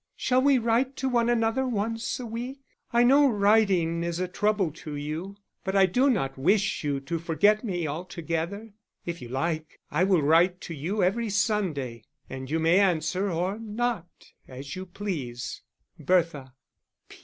__Shall 0.19 0.41
we 0.43 0.57
write 0.57 0.95
to 0.95 1.07
one 1.07 1.29
another 1.29 1.67
once 1.67 2.19
a 2.19 2.25
week? 2.25 2.61
I 2.91 3.03
know 3.03 3.29
writing 3.29 4.03
is 4.03 4.19
a 4.19 4.27
trouble 4.27 4.71
to 4.71 4.95
you; 4.95 5.35
but 5.63 5.75
I 5.75 5.85
do 5.85 6.09
not 6.09 6.39
wish 6.39 6.83
you 6.83 6.99
to 7.01 7.19
forget 7.19 7.63
me 7.63 7.85
altogether. 7.85 8.73
If 9.05 9.21
you 9.21 9.29
like, 9.29 9.79
I 9.91 10.03
will 10.05 10.23
write 10.23 10.59
to 10.61 10.73
you 10.73 11.03
every 11.03 11.29
Sunday, 11.29 12.01
and 12.27 12.49
you 12.49 12.57
may 12.57 12.79
answer 12.79 13.29
or 13.29 13.59
not 13.59 14.33
as 14.47 14.75
you 14.75 14.87
please._ 14.87 15.61
_BERTHA. 16.03 16.51